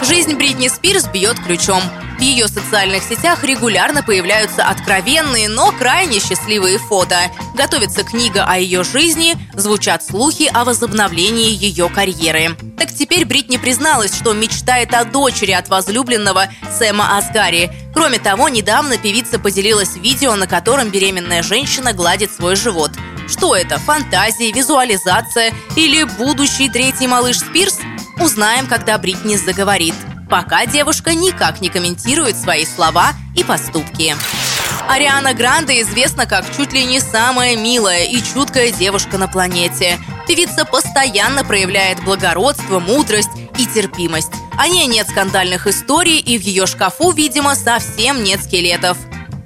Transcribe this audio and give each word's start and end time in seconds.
Жизнь 0.00 0.34
Бритни 0.34 0.68
Спирс 0.68 1.06
бьет 1.08 1.38
ключом. 1.40 1.82
В 2.18 2.20
ее 2.20 2.46
социальных 2.46 3.02
сетях 3.02 3.42
регулярно 3.42 4.02
появляются 4.02 4.64
откровенные, 4.64 5.48
но 5.48 5.72
крайне 5.72 6.20
счастливые 6.20 6.78
фото. 6.78 7.16
Готовится 7.56 8.04
книга 8.04 8.44
о 8.44 8.56
ее 8.58 8.84
жизни, 8.84 9.36
звучат 9.54 10.04
слухи 10.04 10.48
о 10.52 10.64
возобновлении 10.64 11.50
ее 11.50 11.88
карьеры. 11.88 12.56
Так 12.78 12.92
теперь 12.94 13.24
Бритни 13.24 13.56
призналась, 13.56 14.14
что 14.14 14.32
мечтает 14.34 14.94
о 14.94 15.04
дочери 15.04 15.50
от 15.50 15.68
возлюбленного 15.68 16.46
Сэма 16.78 17.18
Асгари. 17.18 17.70
Кроме 17.92 18.20
того, 18.20 18.48
недавно 18.48 18.98
певица 18.98 19.40
поделилась 19.40 19.96
видео, 19.96 20.36
на 20.36 20.46
котором 20.46 20.90
беременная 20.90 21.42
женщина 21.42 21.92
гладит 21.92 22.30
свой 22.32 22.54
живот. 22.54 22.92
Что 23.28 23.54
это? 23.56 23.78
Фантазии, 23.78 24.52
визуализация 24.52 25.52
или 25.76 26.04
будущий 26.04 26.68
третий 26.68 27.08
малыш 27.08 27.38
Спирс? 27.40 27.78
Узнаем, 28.20 28.66
когда 28.66 28.98
Бритни 28.98 29.36
заговорит. 29.36 29.94
Пока 30.28 30.66
девушка 30.66 31.14
никак 31.14 31.60
не 31.60 31.68
комментирует 31.68 32.36
свои 32.36 32.66
слова 32.66 33.12
и 33.36 33.44
поступки. 33.44 34.16
Ариана 34.88 35.34
Гранде 35.34 35.80
известна 35.82 36.26
как 36.26 36.44
чуть 36.56 36.72
ли 36.72 36.84
не 36.84 36.98
самая 36.98 37.56
милая 37.56 38.04
и 38.04 38.20
чуткая 38.20 38.72
девушка 38.72 39.18
на 39.18 39.28
планете. 39.28 39.98
Певица 40.26 40.64
постоянно 40.64 41.44
проявляет 41.44 42.02
благородство, 42.02 42.80
мудрость 42.80 43.30
и 43.56 43.66
терпимость. 43.66 44.32
О 44.58 44.66
ней 44.66 44.86
нет 44.86 45.08
скандальных 45.08 45.66
историй, 45.68 46.18
и 46.18 46.38
в 46.38 46.42
ее 46.42 46.66
шкафу, 46.66 47.12
видимо, 47.12 47.54
совсем 47.54 48.24
нет 48.24 48.42
скелетов. 48.42 48.98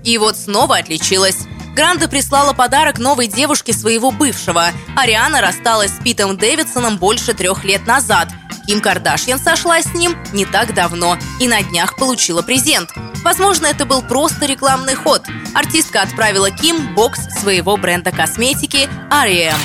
И 0.03 0.17
вот 0.17 0.37
снова 0.37 0.79
отличилась. 0.79 1.47
Гранда 1.77 2.09
прислала 2.09 2.53
подарок 2.53 2.99
новой 2.99 3.27
девушке 3.27 3.73
своего 3.73 4.11
бывшего. 4.11 4.67
Ариана 4.97 5.41
рассталась 5.41 5.91
с 5.91 6.03
Питом 6.03 6.37
Дэвидсоном 6.37 6.97
больше 6.97 7.35
трех 7.35 7.65
лет 7.65 7.87
назад– 7.87 8.29
Ким 8.67 8.81
Кардашьян 8.81 9.39
сошла 9.39 9.81
с 9.81 9.95
ним 9.95 10.17
не 10.33 10.45
так 10.45 10.75
давно 10.75 11.19
и 11.41 11.49
на 11.49 11.63
днях 11.63 11.97
получила 11.97 12.43
презент. 12.43 12.91
Возможно, 13.25 13.67
это 13.67 13.87
был 13.87 14.03
просто 14.03 14.47
рекламный 14.47 14.95
ход. 14.95 15.23
Артистка 15.55 16.03
отправила 16.03 16.51
Ким 16.51 16.95
бокс 16.95 17.21
своего 17.41 17.77
бренда 17.77 18.11
косметики 18.11 18.89
R.E.M. 19.11 19.57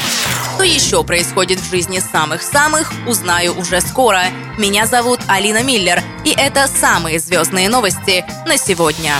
Что 0.53 0.63
еще 0.63 1.03
происходит 1.03 1.59
в 1.59 1.69
жизни 1.69 1.99
самых-самых, 1.99 2.91
узнаю 3.05 3.57
уже 3.57 3.81
скоро. 3.81 4.23
Меня 4.57 4.87
зовут 4.87 5.19
Алина 5.27 5.63
Миллер, 5.63 6.01
и 6.25 6.33
это 6.35 6.67
самые 6.67 7.19
звездные 7.19 7.69
новости 7.69 8.25
на 8.45 8.57
сегодня. 8.57 9.13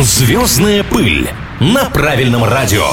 Звездная 0.00 0.82
пыль 0.82 1.30
на 1.60 1.84
правильном 1.90 2.44
радио. 2.44 2.88